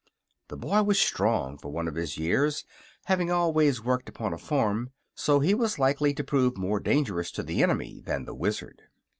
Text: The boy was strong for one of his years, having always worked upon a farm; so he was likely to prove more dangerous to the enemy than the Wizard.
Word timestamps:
The 0.47 0.57
boy 0.57 0.81
was 0.81 0.97
strong 0.97 1.59
for 1.59 1.69
one 1.69 1.87
of 1.87 1.93
his 1.93 2.17
years, 2.17 2.65
having 3.05 3.29
always 3.31 3.83
worked 3.83 4.09
upon 4.09 4.33
a 4.33 4.37
farm; 4.39 4.89
so 5.13 5.39
he 5.41 5.53
was 5.53 5.77
likely 5.77 6.11
to 6.15 6.23
prove 6.23 6.57
more 6.57 6.79
dangerous 6.79 7.29
to 7.33 7.43
the 7.43 7.61
enemy 7.61 8.01
than 8.03 8.25
the 8.25 8.33
Wizard. 8.33 8.81